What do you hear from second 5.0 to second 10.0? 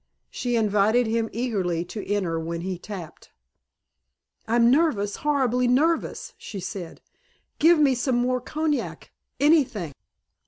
horribly nervous," she said. "Give me some more cognac anything."